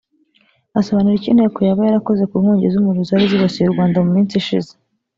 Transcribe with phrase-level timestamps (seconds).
[0.79, 4.71] Asobanura icyo Inteko yaba yarakoze ku nkongi z’umuriro zari zibasiye u Rwanda mu minsi ishize